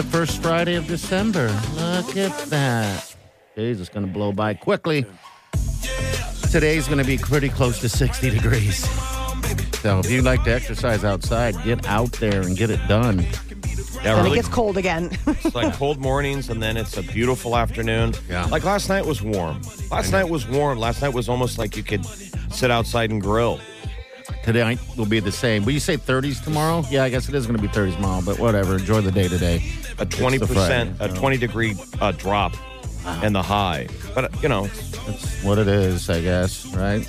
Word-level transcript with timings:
The 0.00 0.08
first 0.08 0.40
Friday 0.40 0.76
of 0.76 0.86
December. 0.86 1.48
Look 1.74 2.16
at 2.16 2.34
that. 2.46 3.14
Days 3.54 3.80
it's 3.82 3.90
going 3.90 4.06
to 4.06 4.10
blow 4.10 4.32
by 4.32 4.54
quickly. 4.54 5.04
Today's 6.50 6.86
going 6.86 6.96
to 6.96 7.04
be 7.04 7.18
pretty 7.18 7.50
close 7.50 7.80
to 7.80 7.88
60 7.90 8.30
degrees. 8.30 8.88
So 9.80 9.98
if 9.98 10.10
you 10.10 10.22
like 10.22 10.42
to 10.44 10.54
exercise 10.54 11.04
outside, 11.04 11.54
get 11.64 11.86
out 11.86 12.12
there 12.12 12.40
and 12.40 12.56
get 12.56 12.70
it 12.70 12.80
done. 12.88 13.18
Yeah, 14.02 14.14
And 14.16 14.24
really. 14.24 14.30
it 14.32 14.34
gets 14.36 14.48
cold 14.48 14.78
again. 14.78 15.10
It's 15.26 15.54
like 15.54 15.74
cold 15.74 15.98
mornings, 15.98 16.48
and 16.48 16.62
then 16.62 16.78
it's 16.78 16.96
a 16.96 17.02
beautiful 17.02 17.54
afternoon. 17.54 18.14
Yeah. 18.26 18.46
Like 18.46 18.64
last 18.64 18.88
night 18.88 19.04
was 19.04 19.20
warm. 19.20 19.60
Last 19.90 20.12
night 20.12 20.30
was 20.30 20.48
warm. 20.48 20.78
Last 20.78 21.02
night 21.02 21.12
was 21.12 21.28
almost 21.28 21.58
like 21.58 21.76
you 21.76 21.82
could 21.82 22.06
sit 22.50 22.70
outside 22.70 23.10
and 23.10 23.20
grill. 23.20 23.60
Today 24.42 24.78
will 24.96 25.06
be 25.06 25.20
the 25.20 25.30
same. 25.32 25.64
Will 25.64 25.72
you 25.72 25.80
say 25.80 25.96
30s 25.96 26.42
tomorrow? 26.42 26.82
Yeah, 26.90 27.04
I 27.04 27.10
guess 27.10 27.28
it 27.28 27.34
is 27.34 27.46
going 27.46 27.56
to 27.58 27.62
be 27.62 27.68
30s 27.68 27.94
tomorrow, 27.96 28.22
but 28.24 28.38
whatever. 28.38 28.78
Enjoy 28.78 29.00
the 29.00 29.12
day 29.12 29.28
today. 29.28 29.56
A 29.56 29.58
It's 29.58 29.96
the 29.98 30.06
twenty 30.06 30.38
Friday, 30.38 30.54
percent, 30.54 30.96
a 31.00 31.08
twenty 31.08 31.36
degree 31.36 31.76
uh, 32.00 32.12
drop, 32.12 32.54
in 33.22 33.32
the 33.34 33.42
high. 33.42 33.86
But 34.14 34.24
uh, 34.24 34.28
you 34.42 34.48
know, 34.48 34.66
That's 35.06 35.42
what 35.44 35.58
it 35.58 35.68
is, 35.68 36.08
I 36.08 36.22
guess, 36.22 36.66
right? 36.74 37.06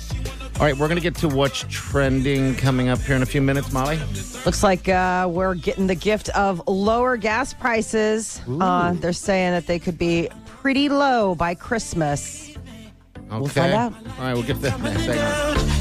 All 0.56 0.66
right, 0.66 0.76
we're 0.76 0.86
going 0.88 0.98
to 0.98 1.02
get 1.02 1.14
to 1.16 1.28
what's 1.28 1.64
trending 1.70 2.54
coming 2.54 2.88
up 2.88 2.98
here 3.00 3.16
in 3.16 3.22
a 3.22 3.26
few 3.26 3.40
minutes, 3.40 3.72
Molly. 3.72 3.98
Looks 4.44 4.62
like 4.62 4.88
uh, 4.88 5.26
we're 5.30 5.54
getting 5.54 5.86
the 5.86 5.94
gift 5.94 6.28
of 6.30 6.62
lower 6.68 7.16
gas 7.16 7.54
prices. 7.54 8.40
Uh, 8.60 8.92
they're 8.92 9.14
saying 9.14 9.52
that 9.52 9.66
they 9.66 9.78
could 9.78 9.96
be 9.96 10.28
pretty 10.46 10.90
low 10.90 11.34
by 11.34 11.54
Christmas. 11.54 12.50
Okay. 13.16 13.38
We'll 13.38 13.48
find 13.48 13.72
out. 13.72 13.94
All 13.94 14.24
right, 14.24 14.34
we'll 14.34 14.42
get 14.42 14.60
that 14.60 14.78
next 14.80 15.04
segment. 15.04 15.71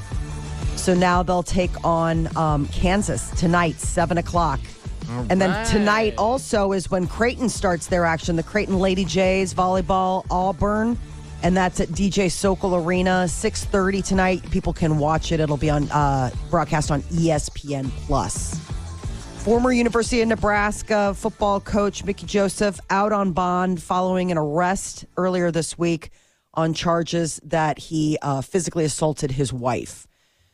So 0.75 0.94
now 0.94 1.22
they'll 1.24 1.44
take 1.44 1.72
on 1.86 2.36
um, 2.36 2.68
Kansas 2.68 3.30
tonight, 3.31 3.75
seven 3.80 4.18
o'clock. 4.18 4.60
and 5.30 5.40
then 5.40 5.52
right. 5.52 5.68
tonight 5.68 6.16
also 6.18 6.72
is 6.72 6.90
when 6.90 7.06
Creighton 7.08 7.48
starts 7.48 7.88
their 7.88 8.06
action. 8.06 8.36
The 8.36 8.44
Creighton 8.44 8.80
Lady 8.80 9.06
Jays 9.06 9.54
volleyball 9.54 10.25
Auburn, 10.31 10.98
and 11.44 11.56
that's 11.56 11.80
at 11.81 11.90
DJ 11.90 12.31
Sokol 12.31 12.76
Arena, 12.76 13.28
six 13.28 13.66
thirty 13.66 14.02
tonight. 14.02 14.50
People 14.50 14.74
can 14.74 14.98
watch 14.98 15.31
it. 15.31 15.40
It'll 15.40 15.58
be 15.58 15.70
on 15.70 15.92
uh, 15.92 16.31
broadcast 16.50 16.90
on 16.90 17.02
ESPN 17.04 17.90
Plus. 18.08 18.58
Former 19.44 19.74
University 19.74 20.22
of 20.22 20.30
Nebraska 20.30 21.14
football 21.14 21.59
coach 21.59 22.06
Mickey 22.06 22.26
Joseph 22.26 22.80
out 22.90 23.12
on 23.12 23.34
bond 23.34 23.84
following 23.84 24.31
an 24.31 24.38
arrest 24.38 25.06
earlier 25.18 25.52
this 25.52 25.78
week 25.78 26.12
on 26.54 26.74
charges 26.74 27.42
that 27.44 27.78
he 27.78 28.18
uh, 28.22 28.42
physically 28.42 28.86
assaulted 28.86 29.31
his 29.31 29.52
wife. 29.52 30.08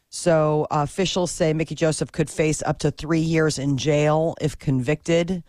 So 0.10 0.66
uh, 0.72 0.82
officials 0.82 1.30
say 1.30 1.54
Mickey 1.54 1.76
Joseph 1.76 2.12
could 2.12 2.32
face 2.32 2.64
up 2.64 2.80
to 2.80 2.90
three 2.90 3.20
years 3.20 3.60
in 3.60 3.78
jail 3.78 4.34
if 4.42 4.58
convicted 4.58 5.44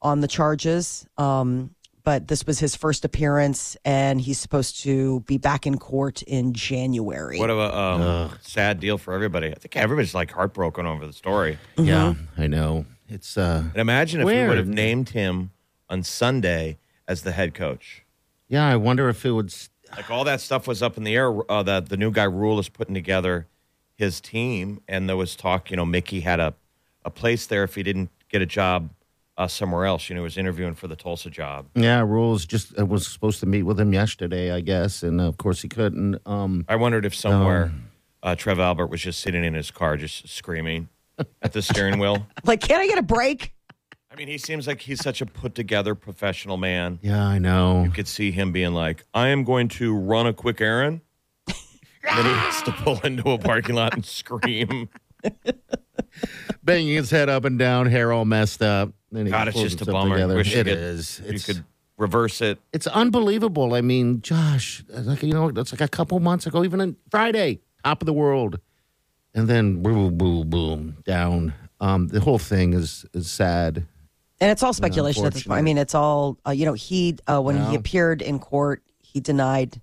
on 0.00 0.20
the 0.20 0.28
charges. 0.28 1.04
Um, 1.18 1.74
but 2.04 2.28
this 2.28 2.46
was 2.46 2.58
his 2.60 2.76
first 2.76 3.04
appearance, 3.04 3.76
and 3.84 4.20
he's 4.20 4.38
supposed 4.38 4.80
to 4.82 5.20
be 5.20 5.38
back 5.38 5.66
in 5.66 5.78
court 5.78 6.22
in 6.22 6.52
January. 6.52 7.38
what 7.38 7.50
a 7.50 7.76
um, 7.78 8.30
sad 8.42 8.78
deal 8.78 8.98
for 8.98 9.14
everybody. 9.14 9.48
I 9.50 9.54
think 9.54 9.76
everybody's 9.76 10.14
like 10.14 10.30
heartbroken 10.30 10.86
over 10.86 11.06
the 11.06 11.12
story. 11.12 11.58
Yeah, 11.76 12.14
I 12.38 12.46
know. 12.46 12.84
It's 13.08 13.36
uh 13.36 13.64
And 13.72 13.76
imagine 13.76 14.20
if 14.20 14.26
we 14.26 14.46
would 14.46 14.56
have 14.58 14.68
named 14.68 15.10
him 15.10 15.50
on 15.90 16.02
Sunday 16.02 16.78
as 17.08 17.22
the 17.22 17.32
head 17.32 17.54
coach. 17.54 18.04
yeah, 18.48 18.66
I 18.66 18.76
wonder 18.76 19.08
if 19.08 19.24
it 19.26 19.32
would 19.32 19.48
s- 19.50 19.68
Like 19.94 20.10
all 20.10 20.24
that 20.24 20.40
stuff 20.40 20.66
was 20.66 20.82
up 20.82 20.96
in 20.96 21.04
the 21.04 21.14
air. 21.14 21.30
Uh, 21.50 21.62
that 21.64 21.88
the 21.88 21.96
new 21.96 22.10
guy 22.10 22.24
Rhule 22.24 22.58
is 22.58 22.68
putting 22.70 22.94
together 22.94 23.46
his 23.96 24.20
team, 24.20 24.80
and 24.88 25.08
there 25.08 25.16
was 25.16 25.36
talk. 25.36 25.70
You 25.70 25.76
know, 25.76 25.84
Mickey 25.86 26.20
had 26.20 26.40
a 26.40 26.54
a 27.04 27.10
place 27.10 27.46
there 27.46 27.64
if 27.64 27.74
he 27.74 27.82
didn't 27.82 28.10
get 28.30 28.40
a 28.42 28.46
job 28.46 28.88
uh, 29.36 29.48
somewhere 29.48 29.84
else. 29.84 30.08
You 30.08 30.14
know, 30.14 30.20
he 30.22 30.24
was 30.24 30.38
interviewing 30.38 30.74
for 30.74 30.88
the 30.88 30.96
Tulsa 30.96 31.30
job. 31.30 31.66
Yeah, 31.74 32.00
Rhule's 32.00 32.46
just 32.46 32.78
uh, 32.78 32.86
was 32.86 33.06
supposed 33.06 33.40
to 33.40 33.46
meet 33.46 33.62
with 33.62 33.78
him 33.78 33.92
yesterday, 33.92 34.52
I 34.52 34.60
guess, 34.60 35.02
and 35.02 35.20
uh, 35.20 35.24
of 35.24 35.36
course 35.38 35.62
he 35.62 35.68
couldn't. 35.68 36.18
Um 36.26 36.64
I 36.68 36.76
wondered 36.76 37.04
if 37.04 37.14
somewhere 37.14 37.72
uh, 38.22 38.34
Trev 38.34 38.58
Alberts 38.58 38.90
was 38.90 39.02
just 39.02 39.20
sitting 39.20 39.44
in 39.44 39.54
his 39.54 39.70
car, 39.70 39.96
just 39.96 40.28
screaming 40.28 40.88
at 41.42 41.52
the 41.52 41.62
steering 41.62 41.98
wheel. 41.98 42.26
like, 42.44 42.60
can 42.60 42.80
I 42.80 42.86
get 42.86 42.98
a 42.98 43.02
break? 43.02 43.52
I 44.10 44.16
mean, 44.16 44.28
he 44.28 44.38
seems 44.38 44.66
like 44.68 44.80
he's 44.80 45.02
such 45.02 45.20
a 45.20 45.26
put 45.26 45.54
together 45.56 45.94
professional 45.94 46.56
man. 46.56 47.00
Yeah, 47.02 47.26
I 47.26 47.38
know. 47.38 47.82
You 47.82 47.90
could 47.90 48.06
see 48.06 48.30
him 48.30 48.52
being 48.52 48.72
like, 48.72 49.04
I 49.12 49.28
am 49.28 49.42
going 49.42 49.68
to 49.68 49.94
run 49.94 50.26
a 50.26 50.32
quick 50.32 50.60
errand. 50.60 51.00
then 51.46 52.24
he 52.24 52.32
has 52.32 52.62
to 52.62 52.72
pull 52.72 53.00
into 53.00 53.30
a 53.30 53.38
parking 53.38 53.74
lot 53.74 53.94
and 53.94 54.04
scream. 54.04 54.88
Banging 56.64 56.94
his 56.94 57.10
head 57.10 57.28
up 57.28 57.44
and 57.44 57.58
down, 57.58 57.86
hair 57.86 58.12
all 58.12 58.24
messed 58.24 58.62
up. 58.62 58.90
Then 59.12 59.26
he 59.26 59.32
God, 59.32 59.48
it's 59.48 59.60
just 59.60 59.80
a 59.82 59.84
bummer. 59.86 60.16
together. 60.16 60.34
Wish 60.36 60.54
you 60.54 60.60
It 60.60 60.64
could- 60.64 61.24
You 61.26 61.32
It's, 61.34 61.46
could 61.46 61.64
reverse 61.98 62.40
it. 62.40 62.58
it's 62.72 62.86
unbelievable. 62.86 63.74
I 63.74 63.80
mean, 63.80 64.20
Josh, 64.22 64.82
like 64.88 65.22
you 65.22 65.32
know, 65.32 65.50
that's 65.50 65.72
like 65.72 65.80
a 65.80 65.88
couple 65.88 66.18
months 66.20 66.46
ago, 66.46 66.64
even 66.64 66.80
on 66.80 66.96
Friday, 67.10 67.60
top 67.84 68.02
of 68.02 68.06
the 68.06 68.12
world, 68.12 68.58
and 69.34 69.46
then 69.46 69.82
boom, 69.82 70.16
boom, 70.16 70.48
boom, 70.48 70.96
down. 71.04 71.52
Um, 71.80 72.08
the 72.08 72.20
whole 72.20 72.38
thing 72.38 72.72
is 72.72 73.04
is 73.12 73.30
sad. 73.30 73.86
And 74.40 74.50
it's 74.50 74.62
all 74.62 74.72
speculation 74.72 75.24
at 75.26 75.32
this 75.32 75.44
point. 75.44 75.58
I 75.58 75.62
mean, 75.62 75.78
it's 75.78 75.94
all 75.94 76.38
uh, 76.46 76.50
you 76.50 76.64
know. 76.66 76.72
He 76.72 77.16
uh, 77.28 77.40
when 77.40 77.62
he 77.66 77.74
appeared 77.76 78.20
in 78.22 78.38
court, 78.38 78.82
he 79.00 79.20
denied 79.20 79.80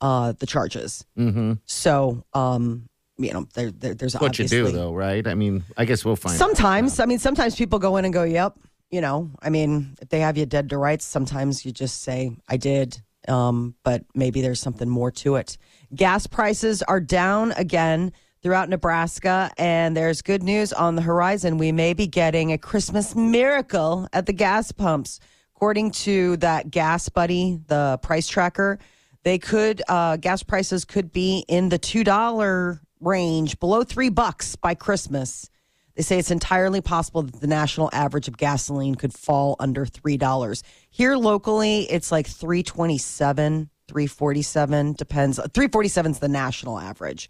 uh, 0.00 0.32
the 0.38 0.46
charges. 0.46 1.04
Mm-hmm. 1.18 1.54
So, 1.66 2.24
um, 2.32 2.88
you 3.20 3.32
know, 3.32 3.46
there, 3.54 3.70
there 3.70 3.94
there's 3.94 4.14
What 4.14 4.38
you 4.38 4.48
do, 4.48 4.70
though, 4.70 4.94
right? 4.94 5.26
I 5.26 5.34
mean, 5.34 5.62
I 5.76 5.84
guess 5.84 6.04
we'll 6.04 6.16
find. 6.16 6.34
out. 6.34 6.38
sometimes. 6.38 7.00
I 7.00 7.06
mean, 7.06 7.18
sometimes 7.18 7.54
people 7.54 7.78
go 7.78 7.96
in 7.96 8.04
and 8.04 8.14
go, 8.14 8.24
"Yep." 8.24 8.58
You 8.90 9.00
know, 9.00 9.30
I 9.40 9.50
mean, 9.50 9.94
if 10.00 10.08
they 10.08 10.20
have 10.20 10.36
you 10.36 10.46
dead 10.46 10.70
to 10.70 10.78
rights, 10.78 11.04
sometimes 11.04 11.64
you 11.64 11.72
just 11.72 12.02
say, 12.02 12.36
"I 12.48 12.56
did." 12.56 13.00
Um, 13.28 13.74
but 13.84 14.04
maybe 14.14 14.40
there's 14.40 14.60
something 14.60 14.88
more 14.88 15.10
to 15.10 15.36
it. 15.36 15.58
Gas 15.94 16.26
prices 16.26 16.82
are 16.82 17.00
down 17.00 17.52
again 17.52 18.12
throughout 18.42 18.68
Nebraska, 18.70 19.50
and 19.58 19.94
there's 19.96 20.22
good 20.22 20.42
news 20.42 20.72
on 20.72 20.96
the 20.96 21.02
horizon. 21.02 21.58
We 21.58 21.72
may 21.72 21.92
be 21.92 22.06
getting 22.06 22.52
a 22.52 22.58
Christmas 22.58 23.14
miracle 23.14 24.08
at 24.12 24.26
the 24.26 24.32
gas 24.32 24.72
pumps. 24.72 25.20
According 25.54 25.90
to 25.90 26.38
that 26.38 26.70
GasBuddy, 26.70 27.66
the 27.66 27.98
price 28.02 28.26
tracker, 28.26 28.78
they 29.24 29.38
could 29.38 29.82
uh, 29.88 30.16
gas 30.16 30.42
prices 30.42 30.86
could 30.86 31.12
be 31.12 31.44
in 31.48 31.68
the 31.68 31.78
two 31.78 32.02
dollar 32.02 32.80
range, 33.00 33.58
below 33.60 33.82
three 33.84 34.08
bucks 34.08 34.56
by 34.56 34.74
Christmas. 34.74 35.48
They 35.96 36.02
say 36.02 36.18
it's 36.18 36.30
entirely 36.30 36.80
possible 36.80 37.22
that 37.22 37.40
the 37.40 37.46
national 37.46 37.90
average 37.92 38.28
of 38.28 38.36
gasoline 38.36 38.94
could 38.94 39.12
fall 39.12 39.56
under 39.58 39.84
three 39.84 40.16
dollars. 40.16 40.62
Here 40.90 41.16
locally, 41.16 41.82
it's 41.90 42.12
like 42.12 42.26
three 42.26 42.62
twenty 42.62 42.96
seven, 42.98 43.70
three 43.88 44.06
forty 44.06 44.42
seven. 44.42 44.92
Depends. 44.94 45.40
Three 45.52 45.68
forty 45.68 45.88
seven 45.88 46.12
is 46.12 46.18
the 46.20 46.28
national 46.28 46.78
average, 46.78 47.28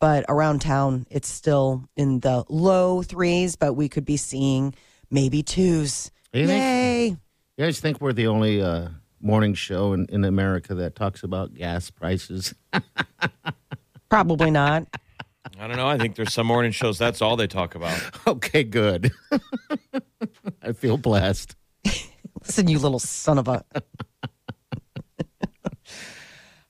but 0.00 0.24
around 0.28 0.62
town, 0.62 1.06
it's 1.10 1.28
still 1.28 1.84
in 1.96 2.20
the 2.20 2.44
low 2.48 3.02
threes. 3.02 3.56
But 3.56 3.74
we 3.74 3.88
could 3.88 4.04
be 4.04 4.16
seeing 4.16 4.74
maybe 5.10 5.42
twos. 5.42 6.10
You 6.32 6.46
think- 6.46 6.60
Yay! 6.62 7.06
You 7.56 7.64
guys 7.64 7.80
think 7.80 8.00
we're 8.00 8.12
the 8.12 8.26
only 8.28 8.62
uh, 8.62 8.88
morning 9.20 9.54
show 9.54 9.92
in, 9.92 10.06
in 10.10 10.24
America 10.24 10.74
that 10.76 10.94
talks 10.94 11.22
about 11.24 11.54
gas 11.54 11.90
prices? 11.90 12.54
Probably 14.08 14.50
not. 14.50 14.86
I 15.58 15.66
don't 15.66 15.76
know. 15.76 15.88
I 15.88 15.98
think 15.98 16.14
there's 16.16 16.32
some 16.32 16.46
morning 16.46 16.72
shows 16.72 16.98
that's 16.98 17.22
all 17.22 17.36
they 17.36 17.46
talk 17.46 17.74
about. 17.74 17.98
okay, 18.26 18.64
good. 18.64 19.12
I 20.62 20.72
feel 20.72 20.96
blessed. 20.96 21.56
Listen, 22.42 22.68
you 22.68 22.78
little 22.78 22.98
son 22.98 23.38
of 23.38 23.48
a. 23.48 23.64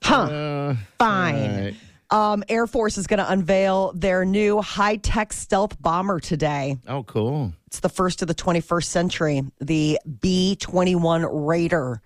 huh. 0.03 0.15
Uh, 0.15 0.75
Fine. 0.97 1.35
all 1.35 1.61
right. 1.63 1.75
Um, 2.11 2.43
Air 2.49 2.65
Force 2.65 2.97
is 2.97 3.05
going 3.05 3.19
to 3.19 3.31
unveil 3.31 3.93
their 3.93 4.25
new 4.25 4.61
high 4.61 4.95
tech 4.95 5.31
stealth 5.31 5.79
bomber 5.79 6.19
today. 6.19 6.77
Oh, 6.87 7.03
cool. 7.03 7.53
It's 7.67 7.81
the 7.81 7.89
first 7.89 8.23
of 8.23 8.27
the 8.27 8.33
21st 8.33 8.85
century, 8.85 9.43
the 9.61 9.99
B 10.19 10.55
21 10.55 11.23
Raider. 11.45 12.01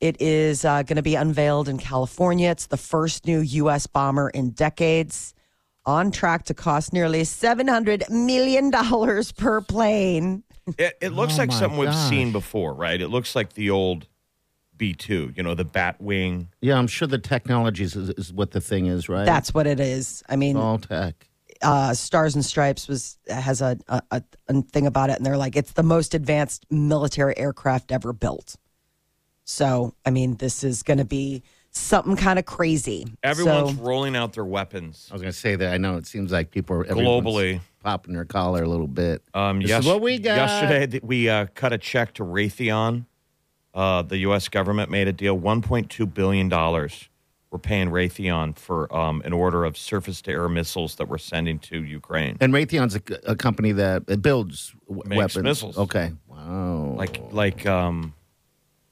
It 0.00 0.20
is 0.20 0.64
uh, 0.66 0.82
going 0.82 0.96
to 0.96 1.02
be 1.02 1.14
unveiled 1.14 1.68
in 1.68 1.78
California. 1.78 2.50
It's 2.50 2.66
the 2.66 2.76
first 2.76 3.24
new 3.26 3.40
U.S. 3.40 3.86
bomber 3.86 4.28
in 4.28 4.50
decades, 4.50 5.32
on 5.84 6.10
track 6.10 6.44
to 6.44 6.54
cost 6.54 6.92
nearly 6.92 7.22
$700 7.22 8.08
million 8.10 8.70
per 9.36 9.60
plane. 9.60 10.44
It, 10.78 10.96
it 11.00 11.08
looks 11.10 11.34
Oh 11.34 11.42
like 11.42 11.48
my 11.50 11.58
something 11.58 11.78
we've 11.78 11.94
seen 11.94 12.32
before, 12.32 12.74
right? 12.74 13.00
It 13.00 13.08
looks 13.08 13.34
like 13.34 13.54
the 13.54 13.70
old 13.70 14.06
B 14.76 14.94
2, 14.94 15.32
you 15.36 15.42
know, 15.42 15.54
the 15.54 15.64
bat 15.64 16.00
wing. 16.00 16.48
Yeah, 16.60 16.78
I'm 16.78 16.86
sure 16.86 17.08
the 17.08 17.18
technology 17.18 17.84
is, 17.84 17.96
is 17.96 18.32
what 18.32 18.52
the 18.52 18.60
thing 18.60 18.86
is, 18.86 19.08
right? 19.08 19.24
That's 19.24 19.52
what 19.52 19.66
it 19.66 19.80
is. 19.80 20.22
I 20.28 20.36
mean, 20.36 20.56
all 20.56 20.78
tech. 20.78 21.28
uh, 21.62 21.94
Stars 21.94 22.34
and 22.34 22.44
Stripes 22.44 22.88
was 22.88 23.18
has 23.28 23.60
a, 23.60 23.76
a, 23.88 24.02
a, 24.12 24.22
a 24.48 24.62
thing 24.62 24.86
about 24.86 25.10
it, 25.10 25.16
and 25.16 25.26
they're 25.26 25.36
like, 25.36 25.56
it's 25.56 25.72
the 25.72 25.82
most 25.82 26.14
advanced 26.14 26.64
military 26.70 27.36
aircraft 27.36 27.92
ever 27.92 28.12
built. 28.12 28.56
So, 29.44 29.94
I 30.06 30.10
mean, 30.10 30.36
this 30.36 30.62
is 30.62 30.82
going 30.84 30.98
to 30.98 31.04
be 31.04 31.42
something 31.72 32.16
kind 32.16 32.38
of 32.38 32.44
crazy. 32.44 33.06
Everyone's 33.22 33.76
So, 33.76 33.82
rolling 33.82 34.14
out 34.14 34.32
their 34.34 34.44
weapons. 34.44 35.08
I 35.10 35.14
was 35.14 35.22
going 35.22 35.32
to 35.32 35.38
say 35.38 35.56
that. 35.56 35.72
I 35.72 35.78
know 35.78 35.96
it 35.96 36.06
seems 36.06 36.30
like 36.30 36.50
people 36.50 36.76
are 36.76 36.84
Globally. 36.84 37.60
popping 37.82 38.14
their 38.14 38.24
collar 38.26 38.62
a 38.62 38.68
little 38.68 38.86
bit. 38.86 39.22
Um, 39.34 39.60
This 39.60 39.70
yes- 39.70 39.80
is 39.82 39.86
what 39.86 40.00
we 40.02 40.18
got. 40.18 40.36
Yesterday, 40.36 41.00
we 41.02 41.28
uh, 41.28 41.46
cut 41.54 41.72
a 41.72 41.78
check 41.78 42.14
to 42.14 42.24
Raytheon. 42.24 43.06
Uh, 43.74 44.02
the 44.02 44.18
U.S. 44.18 44.48
government 44.48 44.90
made 44.90 45.08
a 45.08 45.12
deal, 45.14 45.38
$1.2 45.38 46.12
billion. 46.12 46.50
We're 46.50 47.58
paying 47.58 47.88
Raytheon 47.88 48.56
for 48.58 48.94
um, 48.94 49.22
an 49.24 49.32
order 49.32 49.64
of 49.64 49.76
surface 49.78 50.20
to 50.22 50.30
air 50.30 50.48
missiles 50.48 50.94
that 50.96 51.08
we're 51.08 51.18
sending 51.18 51.58
to 51.60 51.82
Ukraine. 51.82 52.36
And 52.40 52.52
Raytheon's 52.52 52.96
a, 52.96 53.02
a 53.30 53.36
company 53.36 53.72
that 53.72 54.20
builds 54.22 54.74
w- 54.88 55.02
Makes 55.06 55.18
weapons. 55.18 55.42
missiles. 55.44 55.78
Okay. 55.78 56.12
Wow. 56.28 56.94
Like, 56.96 57.20
like, 57.30 57.66
um, 57.66 58.14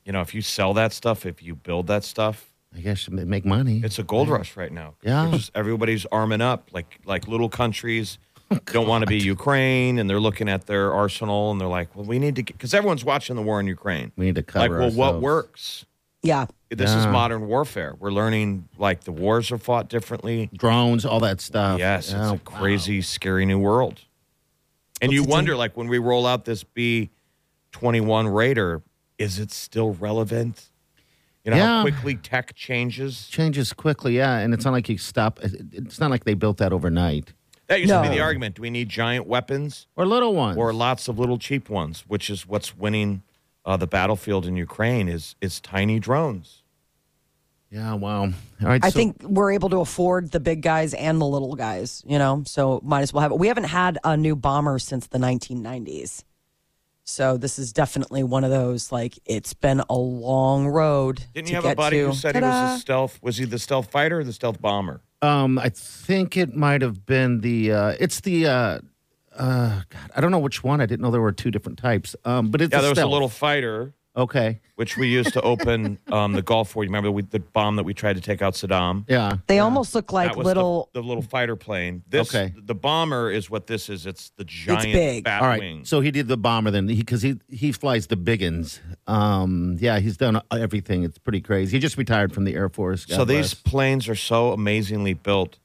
you 0.05 0.13
know, 0.13 0.21
if 0.23 0.35
you 0.35 0.43
sell 0.43 0.75
that 0.75 0.93
stuff, 0.95 1.25
if 1.27 1.43
you 1.43 1.55
build 1.55 1.87
that 1.89 2.05
stuff, 2.05 2.50
I 2.75 2.81
guess 2.81 3.09
you 3.09 3.15
make 3.17 3.45
money. 3.45 3.81
it's 3.85 3.99
a 3.99 4.03
gold 4.05 4.29
rush 4.29 4.57
right 4.57 4.73
now. 4.73 4.95
Yeah. 5.03 5.31
Just- 5.33 5.51
everybody's 5.55 6.07
arming 6.07 6.41
up, 6.41 6.71
like 6.73 7.01
like 7.05 7.27
little 7.29 7.49
countries 7.49 8.19
Oh, 8.53 8.59
don't 8.67 8.89
want 8.89 9.03
to 9.03 9.07
be 9.07 9.19
Ukraine, 9.19 9.99
and 10.01 10.11
they're 10.11 10.19
looking 10.19 10.49
at 10.49 10.67
their 10.67 10.93
arsenal, 10.93 11.53
and 11.53 11.61
they're 11.61 11.69
like, 11.69 11.95
well, 11.95 12.05
we 12.05 12.19
need 12.19 12.35
to, 12.35 12.43
because 12.43 12.75
everyone's 12.75 13.05
watching 13.05 13.37
the 13.37 13.43
war 13.43 13.61
in 13.61 13.69
Ukraine. 13.69 14.11
we 14.17 14.27
need 14.27 14.35
to 14.35 14.43
cover. 14.43 14.81
Like, 14.81 14.91
cover 14.91 14.99
well, 14.99 15.13
what 15.13 15.21
works? 15.23 15.87
yeah. 16.23 16.47
This 16.69 16.91
is 16.91 17.07
modern 17.07 17.47
warfare. 17.47 17.95
We're 17.99 18.11
learning 18.13 18.69
like 18.79 19.05
the 19.05 19.13
wars 19.13 19.51
are 19.53 19.59
fought 19.59 19.89
differently. 19.89 20.51
Drones, 20.55 21.05
all 21.05 21.21
that 21.21 21.41
stuff. 21.41 21.79
Yes, 21.81 22.13
Oh, 22.15 22.35
it's 22.35 22.43
a 22.43 22.45
crazy, 22.45 23.03
scary 23.03 23.45
new 23.47 23.59
world. 23.59 24.01
And 25.01 25.13
you 25.13 25.23
wonder, 25.25 25.55
like, 25.57 25.77
when 25.77 25.87
we 25.89 25.99
roll 25.99 26.27
out 26.27 26.45
this 26.45 26.63
B 26.65 27.11
21 27.73 28.27
Raider, 28.29 28.83
is 29.19 29.39
it 29.39 29.51
still 29.53 29.93
relevant? 29.95 30.70
You 31.45 31.53
know 31.53 31.57
how 31.65 31.83
quickly 31.83 32.17
tech 32.17 32.55
changes? 32.55 33.27
Changes 33.29 33.73
quickly, 33.73 34.17
yeah, 34.17 34.39
and 34.39 34.53
it's 34.53 34.65
not 34.65 34.73
like 34.73 34.89
you 34.89 34.99
stop. 34.99 35.39
It's 35.43 35.99
not 35.99 36.11
like 36.11 36.25
they 36.25 36.35
built 36.35 36.59
that 36.59 36.73
overnight. 36.73 37.33
That 37.69 37.81
used 37.81 37.93
to 37.93 38.03
be 38.03 38.09
the 38.09 38.21
argument. 38.21 38.57
Do 38.57 38.63
we 38.63 38.71
need 38.71 38.89
giant 38.89 39.27
weapons 39.27 39.87
Or 39.97 40.05
little 40.05 40.35
ones. 40.35 40.59
or 40.59 40.73
lots 40.73 41.07
of 41.09 41.19
little 41.19 41.39
cheap 41.39 41.71
ones? 41.71 42.05
Which 42.09 42.29
is 42.29 42.47
what's 42.47 42.77
winning 42.77 43.23
uh, 43.65 43.77
the 43.77 43.87
battlefield 43.87 44.45
in 44.47 44.57
Ukraine 44.57 45.09
is 45.09 45.35
is 45.41 45.61
tiny 45.61 45.99
drones. 46.01 46.63
yeah, 47.71 47.95
wow. 47.95 48.23
All 48.25 48.33
right, 48.61 48.85
I 48.85 48.91
so- 48.91 48.99
think 48.99 49.23
we're 49.23 49.53
able 49.53 49.71
to 49.71 49.81
afford 49.81 50.33
the 50.33 50.41
big 50.41 50.61
guys 50.63 50.93
and 50.95 51.21
the 51.21 51.27
little 51.27 51.55
guys, 51.55 52.03
you 52.07 52.19
know, 52.19 52.43
so 52.45 52.81
might 52.83 53.03
as 53.03 53.13
well 53.13 53.23
have 53.23 53.31
it. 53.33 53.39
We 53.39 53.47
haven't 53.49 53.65
had 53.65 53.99
a 54.05 54.17
new 54.17 54.35
bomber 54.37 54.79
since 54.81 55.07
the 55.07 55.19
1990s. 55.19 56.25
So 57.11 57.37
this 57.37 57.59
is 57.59 57.73
definitely 57.73 58.23
one 58.23 58.45
of 58.45 58.51
those, 58.51 58.93
like, 58.93 59.19
it's 59.27 59.53
been 59.53 59.83
a 59.91 59.95
long 59.97 60.69
road. 60.69 61.25
Didn't 61.35 61.47
to 61.49 61.51
you 61.51 61.57
have 61.57 61.65
a 61.65 61.69
get 61.69 61.77
buddy 61.77 61.97
to. 61.99 62.07
who 62.07 62.13
said 62.15 62.37
he 62.37 62.41
Ta-da. 62.41 62.63
was 62.63 62.77
a 62.77 62.81
stealth? 62.81 63.19
Was 63.21 63.37
he 63.37 63.45
the 63.45 63.59
stealth 63.59 63.91
fighter 63.91 64.21
or 64.21 64.25
the 64.25 64.33
stealth 64.33 64.61
bomber? 64.61 65.01
Um, 65.21 65.59
I 65.59 65.71
think 65.71 66.37
it 66.37 66.55
might 66.55 66.83
have 66.83 67.05
been 67.05 67.41
the. 67.41 67.73
Uh, 67.73 67.95
it's 67.99 68.21
the. 68.21 68.47
Uh, 68.47 68.79
uh, 69.37 69.83
God, 69.89 70.11
I 70.15 70.21
don't 70.21 70.31
know 70.31 70.39
which 70.39 70.63
one. 70.63 70.81
I 70.81 70.87
didn't 70.87 71.01
know 71.03 71.11
there 71.11 71.21
were 71.21 71.33
two 71.33 71.51
different 71.51 71.79
types. 71.79 72.15
Um, 72.25 72.51
but 72.51 72.61
it's 72.61 72.73
Yeah, 72.73 72.79
a 72.79 72.83
there 72.83 72.91
was 72.91 72.99
a 72.99 73.07
little 73.07 73.29
fighter. 73.29 73.93
Okay. 74.17 74.61
which 74.75 74.97
we 74.97 75.07
used 75.09 75.33
to 75.35 75.41
open 75.43 75.99
um, 76.13 76.33
the 76.33 76.43
Gulf 76.43 76.75
War. 76.75 76.85
You 76.85 76.89
remember 76.89 77.11
we, 77.11 77.23
the 77.23 77.39
bomb 77.39 77.77
that 77.77 77.85
we 77.85 77.95
tried 77.95 78.17
to 78.17 78.21
take 78.21 78.43
out 78.43 78.55
Saddam? 78.55 79.05
Yeah. 79.09 79.37
They 79.47 79.61
almost 79.61 79.95
look 79.95 80.13
like 80.13 80.31
that 80.31 80.37
was 80.37 80.45
little. 80.45 80.89
the, 80.93 81.01
the 81.01 81.07
little 81.07 81.23
fighter 81.23 81.55
plane. 81.55 82.03
This, 82.09 82.35
Okay. 82.35 82.53
the 82.57 82.75
bomber 82.75 83.31
is 83.31 83.49
what 83.49 83.67
this 83.69 83.89
is. 83.89 84.07
It's 84.07 84.31
the 84.37 84.45
giant 84.45 84.87
it's 84.87 84.93
big. 84.93 85.25
bat 85.25 85.43
All 85.43 85.49
right. 85.49 85.61
wing. 85.61 85.85
So 85.85 86.01
he 86.01 86.11
did 86.11 86.27
the 86.29 86.37
bomber 86.37 86.71
then, 86.71 86.87
because 86.87 87.23
he, 87.23 87.39
he 87.49 87.71
flies 87.73 88.09
the 88.09 88.17
biggins. 88.17 88.81
Um, 89.07 89.77
yeah, 89.79 90.01
he's 90.01 90.17
done 90.17 90.41
everything. 90.51 91.05
It's 91.05 91.19
pretty 91.19 91.41
crazy. 91.41 91.77
He 91.77 91.81
just 91.81 91.97
retired 91.97 92.33
from 92.35 92.45
the 92.45 92.55
Air 92.55 92.69
Force. 92.69 93.05
God 93.05 93.15
so 93.15 93.25
these 93.25 93.55
planes 93.55 94.09
are 94.09 94.17
so 94.17 94.53
amazingly 94.53 95.15
built 95.15 95.59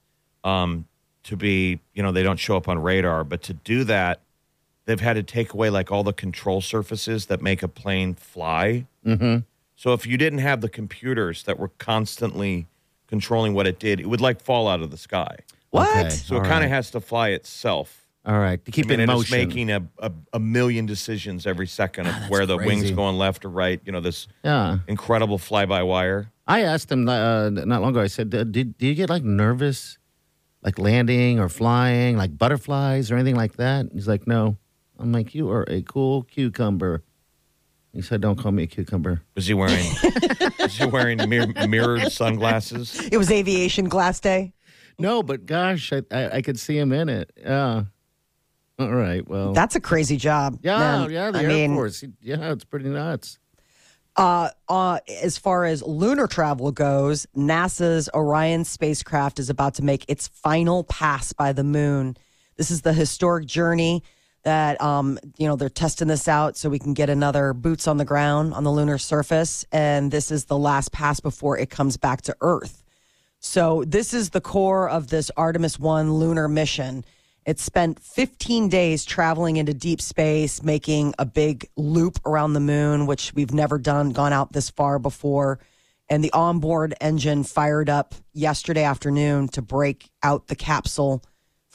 um, 0.44 0.86
to 1.24 1.36
be, 1.36 1.80
you 1.96 2.04
know, 2.04 2.12
they 2.12 2.22
don't 2.24 2.38
show 2.40 2.56
up 2.56 2.68
on 2.70 2.78
radar, 2.80 3.24
but 3.24 3.42
to 3.44 3.54
do 3.54 3.84
that, 3.86 4.22
they've 4.86 5.00
had 5.00 5.14
to 5.14 5.24
take 5.24 5.54
away 5.54 5.70
like 5.70 5.92
all 5.92 6.04
the 6.04 6.14
control 6.14 6.62
surfaces 6.62 7.26
that 7.28 7.42
make 7.42 7.64
a 7.64 7.68
plane 7.68 8.14
fly. 8.14 8.86
Mm-hmm. 9.06 9.40
So 9.76 9.94
if 9.94 10.06
you 10.08 10.18
didn't 10.18 10.40
have 10.40 10.62
the 10.62 10.70
computers 10.70 11.44
that 11.44 11.60
were 11.60 11.70
constantly 11.78 12.68
controlling 13.08 13.54
what 13.54 13.68
it 13.68 13.80
did, 13.80 14.00
it 14.00 14.08
would 14.08 14.22
like 14.22 14.42
fall 14.42 14.68
out 14.68 14.82
of 14.82 14.92
the 14.92 14.98
sky. 14.98 15.38
what? 15.72 15.90
Okay. 15.90 16.10
So 16.10 16.36
All 16.36 16.42
it 16.42 16.46
kind 16.46 16.64
of 16.64 16.70
right. 16.72 16.76
has 16.76 16.92
to 16.92 17.00
fly 17.02 17.30
itself. 17.30 18.02
All 18.28 18.40
right, 18.40 18.64
to 18.66 18.72
keep 18.72 18.88
I 18.88 18.90
mean, 18.90 19.00
it 19.02 19.04
in 19.04 19.10
and 19.12 19.22
it's 19.22 19.30
making 19.30 19.70
a, 19.70 19.84
a, 20.00 20.12
a 20.34 20.40
million 20.40 20.88
decisions 20.88 21.46
every 21.46 21.68
second 21.68 22.08
of 22.08 22.16
Ah, 22.16 22.26
where 22.30 22.48
the 22.48 22.58
wings 22.58 22.82
crazy. 22.82 22.96
going 22.96 23.18
left 23.20 23.46
or 23.46 23.50
right. 23.50 23.80
You 23.86 23.92
know, 23.92 24.00
this 24.02 24.28
yeah. 24.44 24.80
incredible 24.88 25.38
fly 25.38 25.68
by 25.68 25.84
wire. 25.84 26.32
I 26.48 26.62
asked 26.62 26.92
him 26.92 27.08
uh, 27.08 27.50
not 27.52 27.82
long 27.84 27.92
ago. 27.92 28.02
I 28.02 28.08
said, 28.08 28.32
"Did 28.32 28.52
did 28.52 28.76
you 28.82 28.96
get 28.96 29.12
like 29.12 29.24
nervous, 29.24 30.00
like 30.64 30.80
landing 30.80 31.40
or 31.40 31.50
flying, 31.50 32.18
like 32.18 32.36
butterflies 32.36 33.12
or 33.12 33.16
anything 33.16 33.36
like 33.36 33.58
that?" 33.58 33.90
He's 33.94 34.08
like, 34.08 34.26
"No." 34.26 34.58
I'm 35.00 35.12
like, 35.12 35.36
"You 35.36 35.50
are 35.50 35.66
a 35.68 35.82
cool 35.82 36.24
cucumber." 36.24 37.04
He 37.94 38.02
said, 38.02 38.22
"Don't 38.22 38.38
call 38.38 38.52
me 38.52 38.64
a 38.64 38.68
cucumber." 38.68 39.22
Was 39.36 39.48
he 39.48 39.54
wearing? 39.54 39.86
was 40.60 40.78
he 40.78 40.86
wearing 40.86 41.18
mir- 41.30 41.68
mirrored 41.68 42.12
sunglasses? 42.12 43.08
It 43.12 43.18
was 43.18 43.32
aviation 43.32 43.88
glass 43.90 44.20
day. 44.20 44.54
No, 44.98 45.24
but 45.24 45.46
gosh, 45.46 45.92
I 45.94 46.02
I, 46.12 46.30
I 46.38 46.42
could 46.42 46.60
see 46.60 46.78
him 46.78 46.92
in 46.92 47.10
it. 47.10 47.32
Yeah. 47.38 47.84
All 48.78 48.92
right. 48.94 49.26
Well. 49.26 49.54
That's 49.54 49.76
a 49.76 49.80
crazy 49.80 50.18
job. 50.18 50.60
yeah, 50.62 50.78
man. 50.78 51.12
yeah. 51.12 51.32
The 51.32 51.40
I 51.40 51.44
Air 51.44 51.48
mean, 51.50 51.76
Force. 51.76 52.04
Yeah, 52.22 52.52
it's 52.52 52.66
pretty 52.66 52.90
nuts. 52.90 53.40
Uh, 54.18 54.50
uh, 54.70 55.00
as 55.22 55.38
far 55.38 55.66
as 55.66 55.84
lunar 55.84 56.28
travel 56.28 56.72
goes, 56.72 57.26
NASA's 57.36 58.10
Orion 58.14 58.64
spacecraft 58.64 59.40
is 59.40 59.50
about 59.50 59.76
to 59.76 59.84
make 59.84 60.06
its 60.08 60.28
final 60.30 60.84
pass 60.86 61.34
by 61.34 61.52
the 61.52 61.64
moon. 61.66 62.16
This 62.56 62.72
is 62.72 62.82
the 62.82 62.94
historic 62.94 63.46
journey 63.46 64.04
that 64.46 64.80
um, 64.82 65.20
you 65.38 65.48
know 65.48 65.58
they're 65.58 65.70
testing 65.70 66.08
this 66.08 66.28
out 66.28 66.56
so 66.56 66.70
we 66.70 66.80
can 66.80 66.94
get 66.94 67.10
another 67.10 67.54
boots 67.54 67.88
on 67.88 67.98
the 67.98 68.06
ground 68.06 68.54
on 68.54 68.64
the 68.64 68.72
lunar 68.72 68.98
surface, 68.98 69.66
and 69.72 70.12
this 70.12 70.32
is 70.32 70.46
the 70.46 70.58
last 70.58 70.92
pass 70.92 71.20
before 71.20 71.58
it 71.58 71.70
comes 71.70 71.98
back 71.98 72.22
to 72.22 72.36
Earth. 72.40 72.84
So 73.40 73.84
this 73.86 74.14
is 74.14 74.30
the 74.30 74.42
core 74.42 74.90
of 74.90 75.08
this 75.10 75.30
Artemis 75.36 75.78
1 75.78 76.14
lunar 76.14 76.48
mission. 76.48 77.06
It 77.46 77.60
spent 77.60 78.00
15 78.00 78.70
days 78.70 79.06
traveling 79.06 79.58
into 79.58 79.74
deep 79.74 80.02
space, 80.02 80.64
making 80.64 81.14
a 81.20 81.26
big 81.26 81.70
loop 81.76 82.20
around 82.26 82.54
the 82.54 82.60
moon, 82.60 83.06
which 83.06 83.34
we've 83.36 83.54
never 83.54 83.78
done, 83.78 84.12
gone 84.12 84.34
out 84.34 84.52
this 84.52 84.72
far 84.72 84.98
before. 84.98 85.60
And 86.10 86.24
the 86.24 86.34
onboard 86.34 86.96
engine 87.00 87.44
fired 87.44 87.90
up 87.90 88.16
yesterday 88.34 88.84
afternoon 88.84 89.48
to 89.50 89.62
break 89.62 90.10
out 90.24 90.48
the 90.48 90.56
capsule 90.56 91.24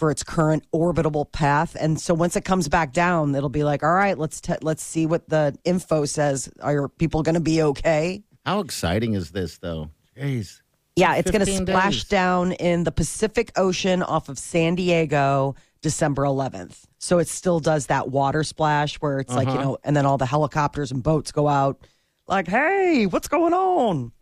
for 0.01 0.11
its 0.11 0.23
current 0.25 0.65
orbitable 0.75 1.31
path. 1.31 1.77
And 1.79 2.01
so 2.01 2.15
once 2.15 2.35
it 2.35 2.45
comes 2.45 2.69
back 2.71 2.95
down, 2.95 3.35
it'll 3.35 3.51
be 3.51 3.65
like, 3.65 3.83
all 3.85 3.93
right, 3.93 4.17
let's 4.19 4.41
t- 4.41 4.55
let's 4.63 4.83
see 4.83 5.05
what 5.05 5.29
the 5.29 5.55
info 5.65 6.07
says. 6.07 6.51
Are 6.63 6.89
people 6.89 7.23
going 7.23 7.35
to 7.35 7.41
be 7.41 7.63
okay? 7.63 8.23
How 8.47 8.61
exciting 8.61 9.13
is 9.13 9.31
this, 9.31 9.59
though? 9.59 9.91
Jeez. 10.19 10.63
Yeah, 10.97 11.17
it's 11.17 11.31
going 11.31 11.45
to 11.45 11.57
splash 11.57 11.97
days. 12.05 12.09
down 12.09 12.53
in 12.53 12.85
the 12.85 12.91
Pacific 12.93 13.53
Ocean 13.57 14.03
off 14.03 14.31
of 14.31 14.39
San 14.39 14.75
Diego 14.75 15.55
December 15.83 16.23
11th. 16.23 16.85
So 16.99 17.19
it 17.19 17.29
still 17.29 17.61
does 17.61 17.87
that 17.87 18.09
water 18.11 18.43
splash 18.43 18.97
where 18.97 19.19
it's 19.21 19.35
like, 19.35 19.49
you 19.49 19.55
Uh-huh. 19.55 19.63
know, 19.65 19.79
and 19.85 19.95
then 19.95 20.07
all 20.07 20.17
the 20.19 20.27
helicopters 20.27 20.91
and 20.91 21.03
boats 21.03 21.31
go 21.31 21.47
out 21.47 21.79
like, 22.27 22.49
hey, 22.49 23.07
what's 23.07 23.29
going 23.29 23.53
on? 23.53 24.13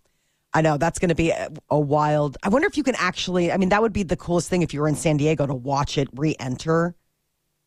I 0.55 0.63
know 0.63 0.79
that's 0.79 0.99
going 0.99 1.11
to 1.11 1.15
be 1.15 1.31
a, 1.31 1.51
a 1.69 1.79
wild. 1.79 2.37
I 2.43 2.49
wonder 2.49 2.67
if 2.67 2.77
you 2.77 2.83
can 2.83 2.95
actually, 2.97 3.53
I 3.53 3.57
mean, 3.59 3.69
that 3.69 3.83
would 3.83 3.93
be 3.93 4.03
the 4.03 4.17
coolest 4.17 4.49
thing 4.49 4.63
if 4.63 4.73
you 4.73 4.81
were 4.81 4.89
in 4.89 4.95
San 4.95 5.17
Diego 5.19 5.47
to 5.47 5.55
watch 5.55 5.99
it 5.99 6.09
re 6.15 6.35
enter. 6.41 6.95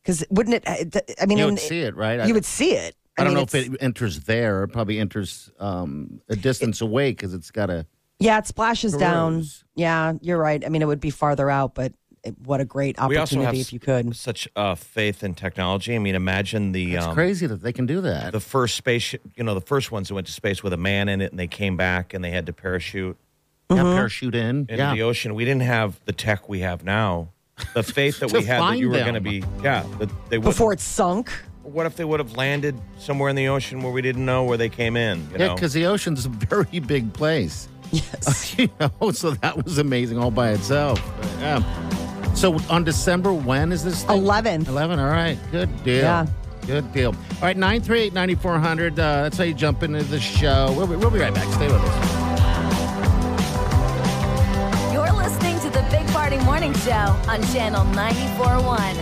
Because 0.01 0.25
wouldn't 0.31 0.63
it, 0.65 1.15
I 1.21 1.25
mean, 1.27 1.38
You 1.38 1.47
in- 1.47 1.53
would 1.53 1.59
see 1.59 1.81
it, 1.81 1.95
right? 1.95 2.25
You 2.27 2.33
would 2.33 2.45
see 2.45 2.73
it. 2.73 2.95
I, 3.17 3.23
don't 3.23 3.33
mean, 3.33 3.38
know 3.38 3.43
if 3.43 3.53
it 3.53 3.77
enters 3.81 4.21
there. 4.21 4.63
It 4.63 4.69
probably 4.69 4.97
enters 4.97 5.51
um, 5.59 6.21
a 6.29 6.35
distance 6.35 6.81
away 6.81 7.11
because 7.11 7.33
it's 7.33 7.51
got 7.51 7.69
a. 7.69 7.85
Yeah, 8.19 8.38
it 8.39 8.47
splashes 8.47 8.95
down. 8.95 9.43
Yeah, 9.75 10.13
you're 10.21 10.38
right. 10.38 10.63
I 10.65 10.69
mean, 10.69 10.81
it 10.81 10.85
would 10.85 11.00
be 11.01 11.09
farther 11.09 11.50
out, 11.50 11.75
but 11.75 11.85
it, 11.88 11.95
what 12.43 12.61
a 12.61 12.65
great 12.65 12.97
We 13.07 13.17
also 13.17 13.35
have 13.37 13.45
opportunity 13.47 13.61
if 13.61 13.73
you 13.73 13.79
could. 13.79 14.15
such 14.15 14.47
uh, 14.55 14.75
faith 14.75 15.23
in 15.23 15.33
technology. 15.33 15.95
I 15.95 15.99
mean, 15.99 16.15
imagine 16.15 16.71
the 16.71 16.95
It's 16.95 17.05
um, 17.05 17.13
crazy 17.13 17.47
that 17.47 17.61
they 17.63 17.73
can 17.73 17.85
do 17.85 18.01
that. 18.01 18.31
the 18.31 18.39
first 18.39 18.75
spaceship. 18.75 19.21
You 19.35 19.43
know, 19.43 19.53
the 19.53 19.61
first 19.61 19.91
ones 19.91 20.07
that 20.09 20.13
went 20.13 20.27
to 20.27 20.33
space 20.33 20.61
with 20.63 20.73
a 20.73 20.77
man 20.77 21.09
in 21.09 21.21
it, 21.21 21.31
and 21.31 21.39
they 21.39 21.47
came 21.47 21.77
back 21.77 22.13
and 22.13 22.23
they 22.23 22.31
had 22.31 22.45
to 22.45 22.53
parachute 22.53 23.17
yeah, 23.69 23.77
Mm-hmm. 23.77 23.95
parachute 23.95 24.35
in. 24.35 24.55
into 24.69 24.75
yeah. 24.75 24.93
the 24.93 25.01
ocean. 25.03 25.33
We 25.33 25.45
didn't 25.45 25.61
have 25.63 25.99
the 26.05 26.11
tech 26.11 26.49
we 26.49 26.59
have 26.59 26.83
now. 26.83 27.29
The 27.73 27.83
faith 27.83 28.19
that 28.19 28.31
we 28.33 28.43
had 28.43 28.59
that 28.61 28.77
you 28.77 28.89
were 28.89 28.99
going 28.99 29.13
to 29.13 29.21
be, 29.21 29.43
yeah, 29.63 29.85
that 29.99 30.09
they 30.29 30.37
would. 30.37 30.43
Before 30.45 30.73
it 30.73 30.79
sunk. 30.79 31.31
What 31.63 31.85
if 31.85 31.95
they 31.95 32.03
would 32.03 32.19
have 32.19 32.35
landed 32.35 32.75
somewhere 32.97 33.29
in 33.29 33.35
the 33.35 33.47
ocean 33.47 33.81
where 33.81 33.91
we 33.93 34.01
didn't 34.01 34.25
know 34.25 34.43
where 34.43 34.57
they 34.57 34.67
came 34.67 34.97
in? 34.97 35.19
You 35.31 35.37
Yeah, 35.45 35.53
because 35.53 35.73
the 35.73 35.85
ocean's 35.85 36.25
a 36.25 36.29
very 36.29 36.79
big 36.79 37.13
place. 37.13 37.67
Yes. 37.91 38.55
you 38.57 38.69
know, 38.79 39.11
so 39.11 39.31
that 39.31 39.65
was 39.65 39.77
amazing 39.77 40.17
all 40.17 40.31
by 40.31 40.51
itself. 40.51 40.97
Yeah. 41.41 41.61
So 42.35 42.57
on 42.69 42.83
December, 42.83 43.33
when 43.33 43.71
is 43.71 43.83
this? 43.83 44.03
Thing? 44.03 44.21
11th. 44.21 44.67
11. 44.67 45.00
All 45.00 45.05
right. 45.09 45.38
Good 45.51 45.83
deal. 45.83 46.01
Yeah. 46.03 46.25
Good 46.65 46.91
deal. 46.93 47.09
All 47.09 47.41
right. 47.41 47.57
938 47.57 48.13
9400. 48.13 48.93
Uh, 48.93 49.23
that's 49.23 49.38
how 49.38 49.43
you 49.43 49.53
jump 49.53 49.83
into 49.83 50.03
the 50.03 50.19
show. 50.19 50.73
We'll 50.75 50.88
be, 50.88 50.95
we'll 50.95 51.11
be 51.11 51.19
right 51.19 51.33
back. 51.33 51.47
Stay 51.53 51.67
with 51.67 51.81
us. 51.81 52.21
You're 54.93 55.11
listening 55.13 55.59
to 55.59 55.69
the 55.69 55.85
Big 55.91 56.07
Party 56.07 56.38
Morning 56.39 56.73
Show 56.75 57.15
on 57.27 57.41
Channel 57.53 57.83
94.1. 57.93 58.95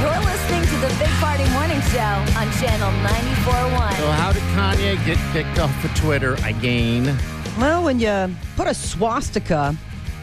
You're 0.00 0.24
listening 0.24 0.62
to 0.64 0.76
the 0.80 0.88
Big 0.98 1.10
Party 1.20 1.44
Morning 1.50 1.80
Show 1.92 2.16
on 2.38 2.50
Channel 2.58 2.90
94.1. 3.04 3.96
So, 3.98 4.10
how 4.12 4.32
did 4.32 4.42
Kanye 4.54 5.04
get 5.04 5.18
kicked 5.32 5.58
off 5.58 5.84
of 5.84 5.94
Twitter 5.94 6.34
again? 6.44 7.18
Well, 7.58 7.82
when 7.84 8.00
you 8.00 8.34
put 8.56 8.66
a 8.66 8.74
swastika 8.74 9.76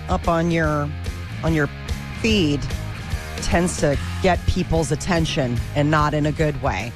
up 0.10 0.28
on 0.28 0.52
your 0.52 0.90
on 1.44 1.54
your 1.54 1.70
feed, 2.22 2.62
tends 3.38 3.78
to 3.78 3.98
get 4.22 4.44
people's 4.48 4.92
attention 4.92 5.58
and 5.76 5.92
not 5.92 6.14
in 6.14 6.26
a 6.26 6.32
good 6.32 6.62
way. 6.62 6.92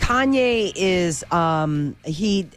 Kanye 0.00 0.72
is 0.74 1.24
um, 1.32 1.96
he 2.04 2.48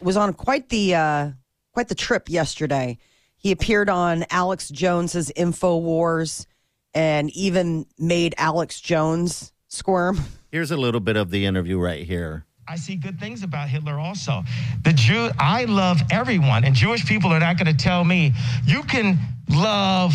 was 0.00 0.16
on 0.16 0.32
quite 0.32 0.68
the 0.68 0.94
uh, 0.94 1.30
quite 1.72 1.88
the 1.88 1.94
trip 1.94 2.28
yesterday. 2.28 2.98
He 3.36 3.52
appeared 3.52 3.88
on 3.88 4.24
Alex 4.30 4.68
Jones's 4.68 5.30
InfoWars 5.36 6.46
and 6.94 7.30
even 7.30 7.86
made 7.98 8.34
Alex 8.36 8.80
Jones 8.80 9.52
squirm. 9.68 10.18
Here's 10.50 10.70
a 10.70 10.76
little 10.76 11.00
bit 11.00 11.16
of 11.16 11.30
the 11.30 11.46
interview 11.46 11.78
right 11.78 12.04
here. 12.04 12.44
I 12.70 12.76
see 12.76 12.96
good 12.96 13.18
things 13.18 13.42
about 13.42 13.70
Hitler 13.70 13.98
also. 13.98 14.44
The 14.84 14.92
Jew, 14.92 15.30
I 15.38 15.64
love 15.64 16.02
everyone, 16.10 16.64
and 16.64 16.74
Jewish 16.74 17.06
people 17.06 17.32
are 17.32 17.40
not 17.40 17.56
going 17.56 17.74
to 17.74 17.84
tell 17.84 18.04
me 18.04 18.34
you 18.66 18.82
can 18.82 19.18
love, 19.48 20.12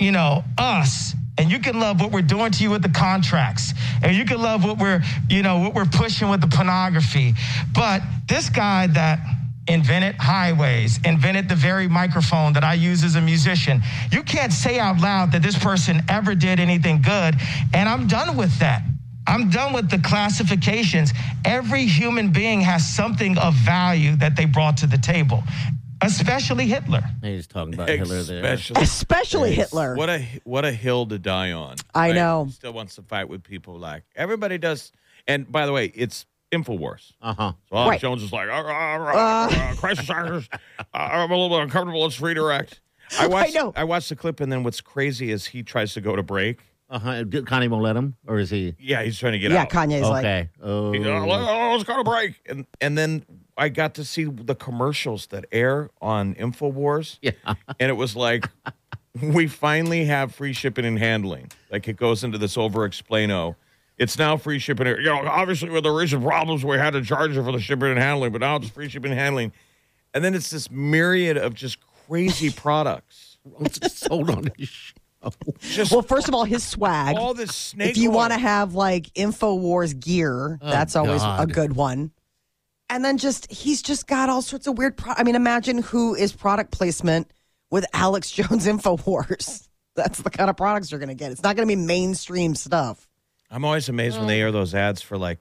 you 0.00 0.10
know, 0.10 0.42
us, 0.56 1.12
and 1.36 1.50
you 1.50 1.58
can 1.58 1.78
love 1.78 2.00
what 2.00 2.10
we're 2.10 2.22
doing 2.22 2.50
to 2.50 2.62
you 2.62 2.70
with 2.70 2.82
the 2.82 2.88
contracts, 2.88 3.74
and 4.02 4.16
you 4.16 4.24
can 4.24 4.40
love 4.40 4.64
what 4.64 4.78
we're, 4.78 5.02
you 5.28 5.42
know, 5.42 5.58
what 5.58 5.74
we're 5.74 5.84
pushing 5.84 6.30
with 6.30 6.40
the 6.40 6.46
pornography. 6.46 7.34
But 7.74 8.00
this 8.26 8.48
guy 8.48 8.86
that 8.86 9.18
invented 9.68 10.14
highways, 10.14 10.98
invented 11.04 11.50
the 11.50 11.56
very 11.56 11.88
microphone 11.88 12.54
that 12.54 12.64
I 12.64 12.72
use 12.72 13.04
as 13.04 13.16
a 13.16 13.20
musician. 13.20 13.82
You 14.10 14.22
can't 14.22 14.52
say 14.52 14.78
out 14.78 14.98
loud 14.98 15.32
that 15.32 15.42
this 15.42 15.58
person 15.58 16.00
ever 16.08 16.34
did 16.34 16.58
anything 16.58 17.02
good, 17.02 17.34
and 17.74 17.86
I'm 17.86 18.06
done 18.06 18.34
with 18.38 18.58
that. 18.60 18.82
I'm 19.26 19.50
done 19.50 19.72
with 19.72 19.90
the 19.90 19.98
classifications. 19.98 21.12
Every 21.44 21.84
human 21.86 22.32
being 22.32 22.60
has 22.60 22.86
something 22.94 23.38
of 23.38 23.54
value 23.54 24.16
that 24.16 24.36
they 24.36 24.44
brought 24.46 24.76
to 24.78 24.86
the 24.86 24.98
table, 24.98 25.42
especially 26.02 26.66
Hitler. 26.66 27.02
He's 27.22 27.46
talking 27.46 27.74
about 27.74 27.88
Hitler 27.88 28.22
there. 28.22 28.44
Especially, 28.44 28.82
Especially 28.82 29.54
Hitler. 29.54 29.94
what 29.96 30.10
a 30.10 30.26
what 30.44 30.64
a 30.64 30.72
hill 30.72 31.06
to 31.06 31.18
die 31.18 31.52
on. 31.52 31.76
I 31.94 32.08
right? 32.08 32.14
know. 32.14 32.48
Still 32.50 32.72
wants 32.72 32.96
to 32.96 33.02
fight 33.02 33.28
with 33.28 33.42
people 33.42 33.78
like 33.78 34.02
everybody 34.16 34.58
does. 34.58 34.92
And 35.28 35.50
by 35.50 35.66
the 35.66 35.72
way, 35.72 35.86
it's 35.94 36.26
Infowars. 36.52 37.12
Uh 37.22 37.32
huh. 37.34 37.52
So 37.70 37.76
Alex 37.76 37.88
Right. 37.90 38.00
Jones 38.00 38.22
is 38.24 38.32
like, 38.32 38.48
uh, 38.48 38.52
uh, 38.52 38.64
uh, 38.64 39.48
uh, 39.50 39.74
crisis 39.76 40.10
actors. 40.10 40.48
Uh, 40.52 40.82
I'm 40.92 41.30
a 41.30 41.34
little 41.34 41.48
bit 41.48 41.62
uncomfortable. 41.62 42.02
Let's 42.02 42.20
redirect. 42.20 42.80
I 43.18 43.26
watched. 43.26 43.54
know. 43.54 43.72
I 43.76 43.84
watched 43.84 44.08
the 44.08 44.16
clip, 44.16 44.40
and 44.40 44.50
then 44.50 44.62
what's 44.64 44.80
crazy 44.80 45.30
is 45.30 45.46
he 45.46 45.62
tries 45.62 45.94
to 45.94 46.00
go 46.00 46.16
to 46.16 46.22
break. 46.22 46.58
Uh 46.92 46.98
huh. 46.98 47.10
Kanye 47.24 47.68
won't 47.70 47.82
let 47.82 47.96
him, 47.96 48.16
or 48.26 48.38
is 48.38 48.50
he? 48.50 48.74
Yeah, 48.78 49.02
he's 49.02 49.18
trying 49.18 49.32
to 49.32 49.38
get 49.38 49.50
out. 49.50 49.54
yeah, 49.54 49.62
out. 49.62 49.70
Kanye's 49.70 50.08
like, 50.08 50.24
Okay. 50.24 50.48
Oh. 50.62 50.92
He- 50.92 50.98
let- 51.00 51.08
oh, 51.26 51.72
let's 51.72 51.84
go 51.84 51.96
to 51.96 52.04
break. 52.04 52.34
And 52.46 52.66
and 52.82 52.96
then 52.98 53.24
I 53.56 53.70
got 53.70 53.94
to 53.94 54.04
see 54.04 54.24
the 54.24 54.54
commercials 54.54 55.26
that 55.28 55.46
air 55.52 55.88
on 56.02 56.34
Infowars. 56.34 57.18
Yeah. 57.22 57.32
And 57.80 57.88
it 57.90 57.94
was 57.96 58.14
like, 58.14 58.46
we 59.22 59.46
finally 59.46 60.04
have 60.04 60.34
free 60.34 60.52
shipping 60.52 60.84
and 60.84 60.98
handling. 60.98 61.50
Like 61.70 61.88
it 61.88 61.96
goes 61.96 62.22
into 62.24 62.36
this 62.38 62.56
over 62.58 62.88
explaino. 62.88 63.56
It's 63.98 64.18
now 64.18 64.36
free 64.36 64.58
shipping. 64.58 64.86
You 64.86 65.02
know, 65.02 65.26
obviously 65.26 65.70
with 65.70 65.84
the 65.84 65.90
recent 65.90 66.22
problems, 66.24 66.64
we 66.64 66.76
had 66.76 66.92
to 66.92 67.02
charge 67.02 67.34
you 67.36 67.44
for 67.44 67.52
the 67.52 67.60
shipping 67.60 67.88
and 67.90 67.98
handling, 67.98 68.32
but 68.32 68.40
now 68.40 68.56
it's 68.56 68.68
free 68.68 68.88
shipping 68.88 69.12
and 69.12 69.20
handling. 69.20 69.52
And 70.14 70.22
then 70.24 70.34
it's 70.34 70.50
this 70.50 70.70
myriad 70.70 71.36
of 71.38 71.54
just 71.54 71.78
crazy 72.06 72.50
products. 72.54 73.38
sold 73.88 74.30
on 74.30 74.50
his 74.56 74.68
show. 74.68 74.94
Just 75.60 75.92
well, 75.92 76.02
first 76.02 76.28
of 76.28 76.34
all, 76.34 76.44
his 76.44 76.64
swag. 76.64 77.16
all 77.16 77.34
this 77.34 77.54
snake. 77.54 77.90
if 77.90 77.96
you 77.96 78.10
want 78.10 78.32
to 78.32 78.38
have 78.38 78.74
like 78.74 79.04
InfoWars 79.14 79.98
gear, 79.98 80.58
that's 80.62 80.96
always 80.96 81.22
a 81.22 81.46
good 81.46 81.74
one. 81.76 82.10
And 82.90 83.02
then 83.04 83.16
just 83.16 83.50
he's 83.50 83.80
just 83.80 84.06
got 84.06 84.28
all 84.28 84.42
sorts 84.42 84.66
of 84.66 84.76
weird. 84.76 84.98
Pro- 84.98 85.14
I 85.16 85.22
mean, 85.22 85.34
imagine 85.34 85.78
who 85.78 86.14
is 86.14 86.32
product 86.32 86.72
placement 86.72 87.30
with 87.70 87.86
Alex 87.94 88.30
Jones 88.32 88.66
InfoWars. 88.66 89.68
That's 89.94 90.18
the 90.20 90.28
kind 90.30 90.50
of 90.50 90.56
products 90.58 90.90
you're 90.90 90.98
going 91.00 91.08
to 91.08 91.14
get. 91.14 91.32
It's 91.32 91.42
not 91.42 91.56
going 91.56 91.66
to 91.66 91.74
be 91.74 91.80
mainstream 91.80 92.54
stuff. 92.54 93.08
I'm 93.50 93.64
always 93.64 93.88
amazed 93.88 94.18
when 94.18 94.26
they 94.26 94.40
air 94.42 94.52
those 94.52 94.74
ads 94.74 95.00
for 95.02 95.16
like 95.16 95.38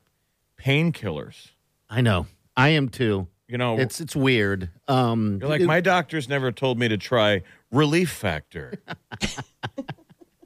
painkillers. 0.62 1.50
I 1.90 2.02
know. 2.02 2.28
I 2.56 2.70
am 2.70 2.90
too. 2.90 3.28
You 3.48 3.58
know, 3.58 3.78
It's 3.80 4.00
it's 4.00 4.16
weird. 4.16 4.70
Um, 4.88 5.40
you're 5.42 5.50
like, 5.50 5.62
it- 5.62 5.68
my 5.68 5.82
doctor's 5.82 6.30
never 6.30 6.52
told 6.54 6.80
me 6.80 6.88
to 6.88 6.98
try 6.98 7.44
Relief 7.72 8.10
Factor. 8.12 8.74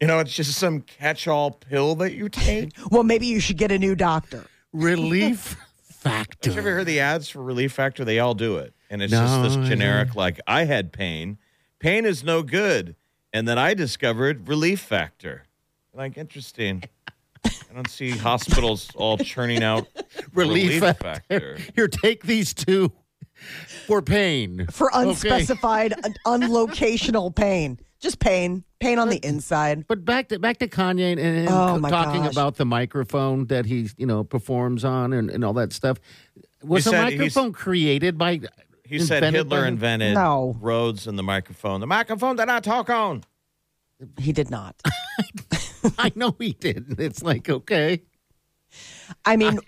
you 0.01 0.07
know, 0.07 0.19
it's 0.19 0.33
just 0.33 0.53
some 0.57 0.81
catch-all 0.81 1.51
pill 1.51 1.95
that 1.95 2.13
you 2.13 2.29
take. 2.29 2.71
Well, 2.91 3.03
maybe 3.03 3.25
you 3.27 3.39
should 3.39 3.57
get 3.57 3.71
a 3.71 3.79
new 3.79 3.95
doctor. 3.95 4.45
relief 4.73 5.57
factor. 5.83 6.49
Have 6.49 6.55
you 6.55 6.61
ever 6.61 6.77
heard 6.77 6.85
the 6.87 6.99
ads 6.99 7.29
for 7.29 7.41
Relief 7.41 7.71
Factor? 7.73 8.05
They 8.05 8.19
all 8.19 8.33
do 8.35 8.57
it. 8.57 8.73
And 8.89 9.01
it's 9.01 9.11
No, 9.11 9.19
just 9.25 9.41
this 9.57 9.65
I 9.65 9.67
generic, 9.69 10.15
like, 10.15 10.39
I 10.47 10.65
had 10.65 10.93
pain. 10.93 11.37
Pain 11.79 12.05
is 12.05 12.23
no 12.23 12.43
good. 12.43 12.95
And 13.33 13.47
then 13.47 13.57
I 13.57 13.73
discovered 13.73 14.47
Relief 14.47 14.79
Factor. 14.79 15.43
Like, 15.93 16.17
interesting. 16.17 16.83
I 17.43 17.73
don't 17.73 17.89
see 17.89 18.11
hospitals 18.11 18.89
all 18.95 19.17
churning 19.17 19.63
out 19.63 19.87
relief, 20.33 20.81
Relief 20.81 20.81
factor. 20.81 21.03
Factor. 21.03 21.57
Here, 21.75 21.87
take 21.87 22.23
these 22.23 22.53
two 22.53 22.91
for 23.87 24.01
pain. 24.01 24.67
For 24.71 24.89
unspecified, 24.93 25.93
un- 26.03 26.15
unlocational 26.41 27.35
pain. 27.35 27.79
Just 27.99 28.19
pain. 28.19 28.63
Pain 28.79 28.99
on 28.99 29.09
the 29.09 29.17
inside. 29.25 29.87
But 29.87 30.05
back 30.05 30.27
to 30.29 30.37
back 30.39 30.57
to 30.59 30.67
Kanye 30.67 31.11
and, 31.13 31.19
and 31.19 31.49
Oh, 31.49 31.79
my 31.79 31.89
talking 31.89 32.23
gosh. 32.23 32.31
about 32.33 32.55
the 32.57 32.65
microphone 32.65 33.45
that 33.47 33.65
he 33.65 33.89
you 33.97 34.05
know 34.05 34.23
performs 34.23 34.83
on 34.85 35.13
and, 35.13 35.29
and 35.31 35.43
all 35.43 35.53
that 35.53 35.73
stuff. 35.73 35.97
Was 36.63 36.85
He 36.85 36.91
the 36.91 36.97
microphone 36.97 37.51
created 37.53 38.17
by? 38.17 38.41
He 38.83 38.99
said 38.99 39.23
invented 39.23 39.49
by 39.49 39.55
Hitler 39.55 39.67
invented 39.67 40.13
No. 40.13 40.55
roads 40.59 41.07
and 41.07 41.17
the 41.17 41.23
microphone. 41.23 41.79
The 41.79 41.87
microphone 41.87 42.35
that 42.35 42.49
I 42.49 42.59
talk 42.59 42.89
on. 42.89 43.23
He 44.19 44.31
did 44.33 44.51
not. 44.51 44.75
I 45.97 46.11
know 46.15 46.35
he 46.37 46.51
did. 46.53 46.99
It's 46.99 47.23
like 47.23 47.49
okay, 47.49 48.03
I 49.23 49.37
mean, 49.37 49.59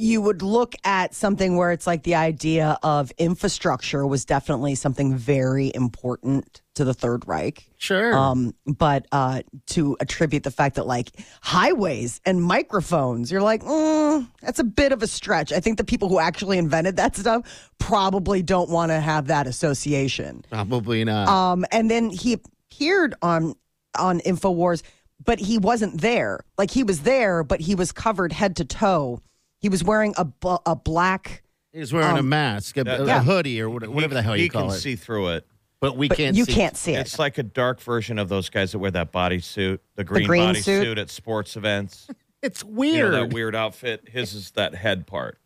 you 0.00 0.22
would 0.22 0.42
look 0.42 0.76
at 0.84 1.12
something 1.12 1.56
where 1.56 1.72
it's 1.72 1.86
like 1.86 2.04
the 2.04 2.14
idea 2.14 2.78
of 2.84 3.10
infrastructure 3.18 4.06
was 4.06 4.24
definitely 4.24 4.76
something 4.76 5.16
very 5.16 5.72
important 5.74 6.62
to 6.76 6.84
the 6.84 6.94
Third 6.94 7.26
Reich. 7.26 7.68
sure. 7.78 8.16
Um, 8.16 8.54
but 8.64 9.06
uh, 9.10 9.42
to 9.66 9.96
attribute 9.98 10.44
the 10.44 10.52
fact 10.52 10.76
that 10.76 10.86
like 10.86 11.10
highways 11.42 12.20
and 12.24 12.40
microphones, 12.40 13.32
you're 13.32 13.42
like, 13.42 13.64
mm, 13.64 14.28
that's 14.40 14.60
a 14.60 14.64
bit 14.64 14.92
of 14.92 15.02
a 15.02 15.08
stretch. 15.08 15.52
I 15.52 15.58
think 15.58 15.78
the 15.78 15.84
people 15.84 16.08
who 16.08 16.20
actually 16.20 16.58
invented 16.58 16.94
that 16.96 17.16
stuff 17.16 17.72
probably 17.78 18.40
don't 18.40 18.70
want 18.70 18.92
to 18.92 19.00
have 19.00 19.26
that 19.26 19.48
association. 19.48 20.44
Probably 20.48 21.04
not. 21.04 21.26
Um, 21.26 21.66
and 21.72 21.90
then 21.90 22.10
he 22.10 22.34
appeared 22.34 23.16
on 23.20 23.56
on 23.98 24.20
Infowars, 24.20 24.82
but 25.24 25.40
he 25.40 25.58
wasn't 25.58 26.00
there. 26.00 26.44
Like 26.56 26.70
he 26.70 26.84
was 26.84 27.00
there, 27.00 27.42
but 27.42 27.60
he 27.60 27.74
was 27.74 27.90
covered 27.90 28.32
head 28.32 28.54
to 28.56 28.64
toe. 28.64 29.20
He 29.60 29.68
was 29.68 29.82
wearing 29.82 30.14
a 30.16 30.24
bu- 30.24 30.58
a 30.66 30.76
black. 30.76 31.42
He's 31.72 31.92
wearing 31.92 32.16
a 32.16 32.20
um, 32.20 32.28
mask, 32.28 32.76
a, 32.76 32.84
that- 32.84 33.00
a 33.00 33.04
Yeah. 33.04 33.22
hoodie, 33.22 33.60
or 33.60 33.68
whatever, 33.70 33.92
whatever 33.92 34.14
the 34.14 34.22
hell 34.22 34.34
he 34.34 34.44
you 34.44 34.50
call 34.50 34.68
can 34.70 34.78
see 34.78 34.96
through 34.96 35.28
it. 35.28 35.46
but 35.80 35.96
we 35.96 36.08
But 36.08 36.16
can't. 36.18 36.36
you 36.36 36.44
see. 36.44 36.52
can't 36.54 36.76
see 36.76 36.94
it. 36.94 37.00
It's 37.00 37.18
like 37.18 37.38
a 37.38 37.42
dark 37.42 37.80
version 37.80 38.18
of 38.18 38.28
those 38.28 38.48
guys 38.48 38.72
that 38.72 38.78
wear 38.78 38.90
that 38.92 39.12
bodysuit, 39.12 39.78
the 39.96 40.04
green, 40.04 40.26
green 40.26 40.54
bodysuit 40.54 40.62
suit? 40.64 40.98
at 40.98 41.10
sports 41.10 41.56
events. 41.56 42.08
It's 42.40 42.62
You 42.62 42.68
weird. 42.70 43.12
know, 43.12 43.24
that 43.24 43.34
weird 43.34 43.56
outfit. 43.56 44.08
His 44.08 44.32
is 44.32 44.52
that 44.52 44.72
head 44.76 45.08
part. 45.08 45.40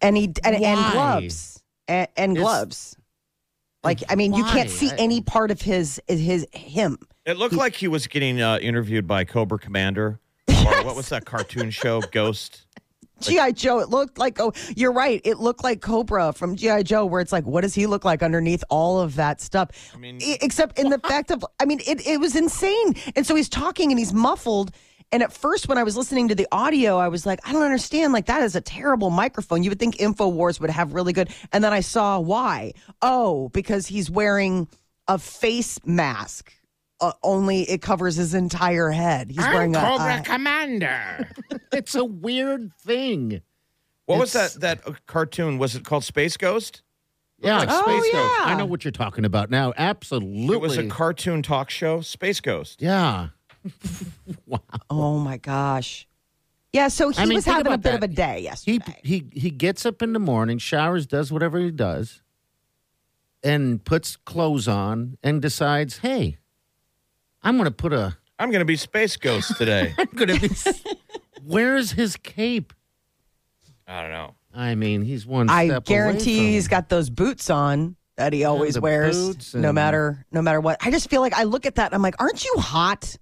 and 0.00 0.16
he 0.16 0.24
and, 0.42 0.56
and 0.56 0.92
gloves 0.92 1.62
and, 1.86 2.08
and 2.16 2.36
gloves. 2.36 2.96
Like 3.84 4.00
I 4.08 4.16
mean, 4.16 4.32
you 4.34 4.42
can't 4.42 4.68
see 4.70 4.90
I- 4.90 4.96
any 4.96 5.20
part 5.20 5.52
of 5.52 5.62
his 5.62 6.00
his 6.08 6.48
him. 6.52 6.98
It 7.26 7.36
looked 7.36 7.54
like 7.54 7.76
he 7.76 7.86
was 7.86 8.08
getting 8.08 8.40
uh, 8.42 8.58
interviewed 8.58 9.06
by 9.06 9.22
Cobra 9.24 9.58
Commander. 9.60 10.18
Or 10.66 10.82
what 10.84 10.96
was 10.96 11.08
that 11.10 11.24
cartoon 11.26 11.70
show? 11.70 12.00
Ghost. 12.12 12.66
GI 13.20 13.52
Joe. 13.54 13.80
It 13.80 13.88
looked 13.90 14.18
like 14.18 14.40
oh, 14.40 14.52
you're 14.76 14.92
right. 14.92 15.20
It 15.24 15.38
looked 15.38 15.62
like 15.64 15.80
Cobra 15.80 16.32
from 16.32 16.56
GI 16.56 16.84
Joe, 16.84 17.04
where 17.06 17.20
it's 17.20 17.32
like, 17.32 17.44
what 17.46 17.60
does 17.62 17.74
he 17.74 17.86
look 17.86 18.04
like 18.04 18.22
underneath 18.22 18.64
all 18.70 19.00
of 19.00 19.16
that 19.16 19.40
stuff? 19.40 19.70
I 19.94 19.98
mean- 19.98 20.18
E- 20.22 20.38
except 20.40 20.78
in 20.78 20.88
the 20.90 20.98
fact 20.98 21.30
of, 21.30 21.44
I 21.60 21.64
mean, 21.64 21.80
it 21.86 22.06
it 22.06 22.20
was 22.20 22.36
insane. 22.36 22.94
And 23.16 23.26
so 23.26 23.34
he's 23.34 23.48
talking 23.48 23.90
and 23.92 23.98
he's 23.98 24.12
muffled. 24.12 24.72
And 25.12 25.24
at 25.24 25.32
first, 25.32 25.66
when 25.68 25.76
I 25.76 25.82
was 25.82 25.96
listening 25.96 26.28
to 26.28 26.36
the 26.36 26.46
audio, 26.52 26.96
I 26.96 27.08
was 27.08 27.26
like, 27.26 27.40
I 27.44 27.52
don't 27.52 27.62
understand. 27.64 28.12
Like 28.12 28.26
that 28.26 28.42
is 28.42 28.54
a 28.54 28.60
terrible 28.60 29.10
microphone. 29.10 29.64
You 29.64 29.70
would 29.70 29.80
think 29.80 29.96
Infowars 29.96 30.60
would 30.60 30.70
have 30.70 30.92
really 30.94 31.12
good. 31.12 31.30
And 31.52 31.64
then 31.64 31.72
I 31.72 31.80
saw 31.80 32.20
why. 32.20 32.74
Oh, 33.02 33.48
because 33.48 33.88
he's 33.88 34.08
wearing 34.08 34.68
a 35.08 35.18
face 35.18 35.80
mask. 35.84 36.52
Uh, 37.00 37.12
only 37.22 37.62
it 37.62 37.80
covers 37.80 38.16
his 38.16 38.34
entire 38.34 38.90
head. 38.90 39.30
He's 39.30 39.38
wearing 39.38 39.74
a, 39.74 39.78
a 39.78 40.22
Commander. 40.24 41.28
it's 41.72 41.94
a 41.94 42.04
weird 42.04 42.72
thing. 42.76 43.40
What 44.06 44.18
was 44.18 44.32
that 44.34 44.54
that 44.60 44.86
uh, 44.86 44.92
cartoon? 45.06 45.58
Was 45.58 45.74
it 45.76 45.84
called 45.84 46.04
Space 46.04 46.36
Ghost? 46.36 46.82
Yeah, 47.38 47.58
like 47.58 47.68
Oh, 47.70 47.82
Space 47.82 48.12
Ghost. 48.12 48.34
yeah. 48.38 48.44
I 48.44 48.54
know 48.58 48.66
what 48.66 48.84
you're 48.84 48.92
talking 48.92 49.24
about 49.24 49.48
now. 49.50 49.72
Absolutely. 49.76 50.54
It 50.54 50.60
was 50.60 50.76
a 50.76 50.88
cartoon 50.88 51.42
talk 51.42 51.70
show, 51.70 52.00
Space 52.02 52.40
Ghost. 52.40 52.82
yeah. 52.82 53.28
wow. 54.46 54.58
Oh 54.90 55.18
my 55.18 55.36
gosh. 55.36 56.06
Yeah, 56.72 56.88
so 56.88 57.08
he 57.10 57.18
I 57.18 57.26
mean, 57.26 57.36
was 57.36 57.44
having 57.46 57.66
a 57.66 57.74
about 57.74 57.82
bit 57.82 57.94
of 57.94 58.02
a 58.02 58.08
day 58.08 58.50
He 58.64 58.80
he 59.02 59.26
he 59.32 59.50
gets 59.50 59.84
up 59.86 60.02
in 60.02 60.12
the 60.12 60.18
morning, 60.18 60.58
showers, 60.58 61.06
does 61.06 61.32
whatever 61.32 61.58
he 61.58 61.70
does, 61.70 62.22
and 63.42 63.84
puts 63.84 64.16
clothes 64.16 64.68
on 64.68 65.18
and 65.22 65.42
decides, 65.42 65.98
"Hey, 65.98 66.38
I'm 67.42 67.56
going 67.56 67.64
to 67.66 67.70
put 67.70 67.92
a 67.92 68.16
I'm 68.38 68.50
going 68.50 68.60
to 68.60 68.64
be 68.66 68.76
Space 68.76 69.16
Ghost 69.16 69.56
today. 69.56 69.94
I'm 69.98 70.06
going 70.14 70.28
to 70.38 70.48
be 70.48 70.54
Where's 71.44 71.92
his 71.92 72.16
cape? 72.16 72.72
I 73.86 74.02
don't 74.02 74.12
know. 74.12 74.34
I 74.54 74.74
mean, 74.74 75.02
he's 75.02 75.26
one 75.26 75.48
I 75.48 75.66
step 75.68 75.84
guarantee 75.84 76.38
away 76.38 76.50
he's 76.52 76.66
from- 76.66 76.70
got 76.70 76.88
those 76.88 77.10
boots 77.10 77.50
on 77.50 77.96
that 78.16 78.32
he 78.32 78.44
always 78.44 78.74
the 78.74 78.80
wears, 78.80 79.16
boots 79.16 79.54
no 79.54 79.72
matter 79.72 80.24
no 80.32 80.42
matter 80.42 80.60
what. 80.60 80.78
I 80.84 80.90
just 80.90 81.08
feel 81.08 81.20
like 81.20 81.34
I 81.34 81.44
look 81.44 81.66
at 81.66 81.76
that 81.76 81.86
and 81.86 81.94
I'm 81.94 82.02
like, 82.02 82.16
aren't 82.20 82.44
you 82.44 82.54
hot? 82.58 83.16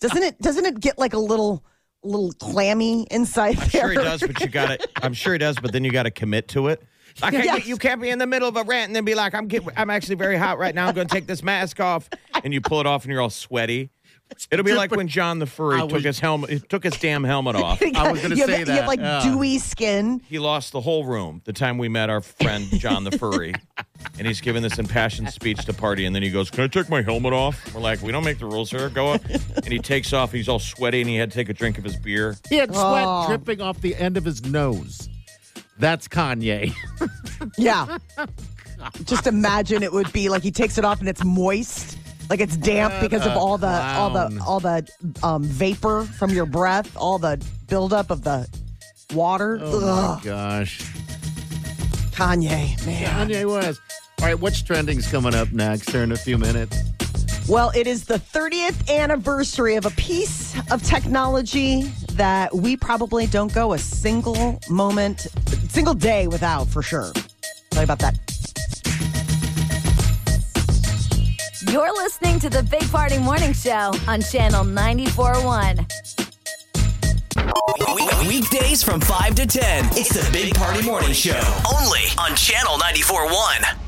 Doesn't 0.00 0.22
it 0.22 0.38
doesn't 0.40 0.64
it 0.66 0.80
get 0.80 0.98
like 0.98 1.14
a 1.14 1.18
little 1.18 1.64
little 2.02 2.32
clammy 2.32 3.06
inside 3.10 3.58
I'm 3.58 3.68
there? 3.68 3.80
sure 3.82 3.90
he 3.90 3.96
does, 3.96 4.20
but 4.20 4.40
you 4.40 4.48
got 4.48 4.78
to. 4.78 4.88
I'm 5.02 5.14
sure 5.14 5.32
he 5.32 5.38
does, 5.38 5.56
but 5.56 5.72
then 5.72 5.82
you 5.84 5.90
got 5.90 6.04
to 6.04 6.10
commit 6.10 6.48
to 6.48 6.68
it. 6.68 6.82
I 7.22 7.30
can't, 7.30 7.44
Yes. 7.44 7.66
You 7.66 7.76
can't 7.76 8.00
be 8.00 8.10
in 8.10 8.18
the 8.18 8.26
middle 8.26 8.48
of 8.48 8.56
a 8.56 8.62
rant 8.62 8.88
and 8.88 8.96
then 8.96 9.04
be 9.04 9.14
like, 9.14 9.34
"I'm 9.34 9.46
get, 9.48 9.62
I'm 9.76 9.90
actually 9.90 10.16
very 10.16 10.36
hot 10.36 10.58
right 10.58 10.74
now. 10.74 10.86
I'm 10.86 10.94
going 10.94 11.06
to 11.08 11.14
take 11.14 11.26
this 11.26 11.42
mask 11.42 11.80
off," 11.80 12.08
and 12.44 12.52
you 12.52 12.60
pull 12.60 12.80
it 12.80 12.86
off 12.86 13.04
and 13.04 13.12
you're 13.12 13.20
all 13.22 13.30
sweaty. 13.30 13.90
It'll 14.50 14.64
be 14.64 14.74
like 14.74 14.90
when 14.90 15.06
John 15.06 15.38
the 15.38 15.46
Furry 15.46 15.80
I 15.80 15.86
took 15.86 16.02
his 16.02 16.18
helmet, 16.18 16.50
he 16.50 16.58
took 16.58 16.82
his 16.82 16.98
damn 16.98 17.22
helmet 17.22 17.54
off. 17.54 17.80
I 17.94 18.10
was 18.10 18.20
gonna 18.20 18.34
you 18.34 18.40
have, 18.40 18.50
say 18.50 18.58
You 18.60 18.66
have 18.72 18.88
like 18.88 18.98
yeah. 18.98 19.22
dewy 19.22 19.58
skin. 19.58 20.20
He 20.28 20.40
lost 20.40 20.72
the 20.72 20.80
whole 20.80 21.04
room 21.04 21.42
the 21.44 21.52
time 21.52 21.78
we 21.78 21.88
met 21.88 22.10
our 22.10 22.20
friend 22.20 22.66
John 22.72 23.04
the 23.04 23.12
Furry, 23.16 23.54
and 24.18 24.26
he's 24.26 24.40
giving 24.40 24.62
this 24.64 24.80
impassioned 24.80 25.30
speech 25.30 25.64
to 25.66 25.72
party, 25.72 26.06
and 26.06 26.14
then 26.14 26.24
he 26.24 26.30
goes, 26.30 26.50
"Can 26.50 26.64
I 26.64 26.66
take 26.66 26.88
my 26.88 27.02
helmet 27.02 27.32
off?" 27.34 27.72
We're 27.72 27.80
like, 27.80 28.02
"We 28.02 28.10
don't 28.10 28.24
make 28.24 28.40
the 28.40 28.46
rules 28.46 28.68
here. 28.72 28.88
Go 28.90 29.12
up." 29.12 29.24
And 29.24 29.68
he 29.68 29.78
takes 29.78 30.12
off. 30.12 30.32
He's 30.32 30.48
all 30.48 30.58
sweaty, 30.58 31.00
and 31.02 31.08
he 31.08 31.16
had 31.16 31.30
to 31.30 31.36
take 31.36 31.48
a 31.48 31.54
drink 31.54 31.78
of 31.78 31.84
his 31.84 31.96
beer. 31.96 32.36
He 32.50 32.56
had 32.56 32.70
sweat 32.74 33.04
Oh. 33.06 33.26
dripping 33.28 33.60
off 33.60 33.80
the 33.80 33.94
end 33.94 34.16
of 34.16 34.24
his 34.24 34.44
nose. 34.44 35.08
That's 35.78 36.08
Kanye. 36.08 36.72
Yeah. 37.58 37.98
Just 39.04 39.26
imagine 39.26 39.82
it 39.82 39.92
would 39.92 40.12
be 40.12 40.28
like 40.28 40.42
he 40.42 40.50
takes 40.50 40.78
it 40.78 40.84
off 40.84 41.00
and 41.00 41.08
it's 41.08 41.22
moist. 41.24 41.98
Like 42.28 42.40
it's 42.40 42.56
damp 42.56 42.94
because 43.00 43.24
of 43.26 43.36
all 43.36 43.56
the 43.58 43.68
all 43.68 44.10
the 44.10 44.28
clown. 44.28 44.40
all 44.40 44.60
the 44.60 44.88
um, 45.22 45.42
vapor 45.44 46.02
from 46.04 46.30
your 46.30 46.46
breath, 46.46 46.96
all 46.96 47.18
the 47.18 47.42
buildup 47.68 48.10
of 48.10 48.22
the 48.24 48.48
water. 49.14 49.58
Oh 49.62 50.16
my 50.16 50.24
gosh. 50.24 50.80
Kanye, 52.12 52.84
man. 52.86 53.28
Kanye 53.28 53.50
West. 53.50 53.80
All 54.20 54.26
right, 54.26 54.38
what's 54.40 54.62
trending's 54.62 55.06
coming 55.10 55.34
up 55.34 55.52
next 55.52 55.90
here 55.90 56.02
in 56.02 56.12
a 56.12 56.16
few 56.16 56.38
minutes? 56.38 56.78
Well, 57.48 57.70
it 57.76 57.86
is 57.86 58.06
the 58.06 58.14
30th 58.18 58.90
anniversary 58.90 59.76
of 59.76 59.86
a 59.86 59.90
piece 59.90 60.58
of 60.72 60.82
technology 60.82 61.82
that 62.14 62.52
we 62.54 62.76
probably 62.76 63.26
don't 63.26 63.52
go 63.54 63.72
a 63.72 63.78
single 63.78 64.58
moment, 64.68 65.28
single 65.76 65.92
day 65.92 66.26
without 66.26 66.66
for 66.68 66.80
sure. 66.80 67.12
Tell 67.70 67.82
you 67.82 67.84
about 67.84 67.98
that. 67.98 68.14
You're 71.70 71.92
listening 71.92 72.38
to 72.38 72.48
the 72.48 72.62
Big 72.62 72.90
Party 72.90 73.18
Morning 73.18 73.52
Show 73.52 73.92
on 74.08 74.22
Channel 74.22 74.64
94.1. 74.64 75.84
We- 77.94 78.28
Weekdays 78.28 78.82
from 78.82 79.02
5 79.02 79.34
to 79.34 79.46
10. 79.46 79.90
It's 79.92 80.08
the 80.08 80.26
Big 80.32 80.54
Party 80.54 80.82
Morning 80.82 81.12
Show. 81.12 81.38
Only 81.78 82.04
on 82.18 82.34
Channel 82.34 82.78
94.1. 82.78 83.85